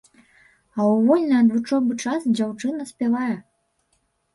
А 0.77 0.79
ў 0.93 1.03
вольны 1.11 1.35
ад 1.41 1.49
вучобы 1.57 2.01
час 2.07 2.21
дзяўчына 2.35 2.93
спявае. 2.93 3.33